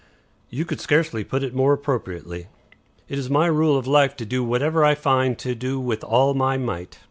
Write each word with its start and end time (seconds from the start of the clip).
"You 0.49 0.65
could 0.65 0.81
scarcely 0.81 1.23
put 1.23 1.43
it 1.43 1.53
more 1.53 1.73
appropriately. 1.73 2.47
It 3.07 3.19
is 3.19 3.29
my 3.29 3.45
rule 3.45 3.77
of 3.77 3.85
life 3.85 4.15
to 4.15 4.25
do 4.25 4.43
whatever 4.43 4.83
I 4.83 4.95
find 4.95 5.37
to 5.37 5.53
do 5.53 5.79
with 5.79 6.03
all 6.03 6.33
my 6.33 6.57
might. 6.57 6.99